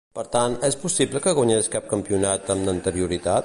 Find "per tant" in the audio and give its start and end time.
0.19-0.55